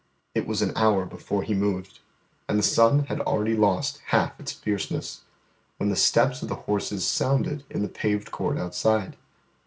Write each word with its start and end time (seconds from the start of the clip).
It 0.33 0.47
was 0.47 0.63
an 0.63 0.75
hour 0.75 1.05
before 1.05 1.43
He 1.43 1.53
moved, 1.53 1.99
and 2.49 2.57
the 2.57 2.63
sun 2.63 3.03
had 3.05 3.19
already 3.21 3.55
lost 3.55 3.99
half 4.07 4.39
its 4.39 4.51
fierceness, 4.51 5.21
when 5.77 5.89
the 5.89 5.95
steps 5.95 6.41
of 6.41 6.47
the 6.49 6.55
horses 6.65 7.05
sounded 7.05 7.63
in 7.69 7.83
the 7.83 7.87
paved 7.87 8.31
court 8.31 8.57
outside. 8.57 9.15